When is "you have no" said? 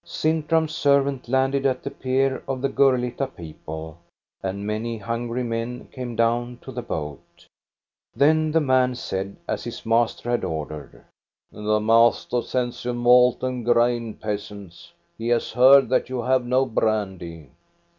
16.09-16.65